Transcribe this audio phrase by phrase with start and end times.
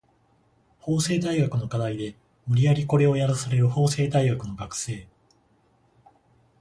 [0.79, 2.15] 法政大学の課題で
[2.47, 5.07] 無理やりコレをやらされる法政大学の学生